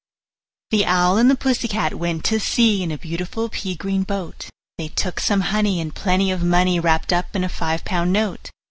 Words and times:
The 0.71 0.83
Owl 0.83 1.17
and 1.19 1.29
the 1.29 1.35
Pussy 1.37 1.67
Cat 1.67 1.93
went 1.93 2.23
to 2.25 2.39
sea 2.39 2.81
In 2.81 2.89
a 2.91 2.97
beautiful 2.97 3.49
pea 3.49 3.75
green 3.75 4.01
boat: 4.01 4.49
They 4.79 4.87
took 4.87 5.19
some 5.19 5.41
honey, 5.41 5.79
and 5.79 5.93
plenty 5.93 6.31
of 6.31 6.41
money 6.41 6.79
Wrapped 6.79 7.13
up 7.13 7.35
in 7.35 7.43
a 7.43 7.47
five 7.49 7.85
pound 7.85 8.11
note. 8.11 8.49